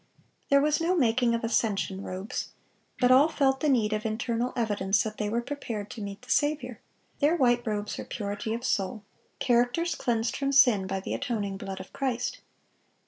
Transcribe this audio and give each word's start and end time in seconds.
There 0.49 0.61
was 0.61 0.81
no 0.81 0.95
making 0.95 1.35
of 1.35 1.43
"ascension 1.43 2.01
robes;"(616) 2.01 2.53
but 2.99 3.11
all 3.11 3.27
felt 3.27 3.59
the 3.59 3.69
need 3.69 3.93
of 3.93 4.03
internal 4.03 4.51
evidence 4.55 5.03
that 5.03 5.17
they 5.19 5.29
were 5.29 5.43
prepared 5.43 5.91
to 5.91 6.01
meet 6.01 6.23
the 6.23 6.31
Saviour; 6.31 6.79
their 7.19 7.35
white 7.35 7.61
robes 7.67 7.99
were 7.99 8.03
purity 8.05 8.55
of 8.55 8.65
soul,—characters 8.65 9.93
cleansed 9.93 10.35
from 10.35 10.53
sin 10.53 10.87
by 10.87 11.01
the 11.01 11.13
atoning 11.13 11.55
blood 11.57 11.79
of 11.79 11.93
Christ. 11.93 12.39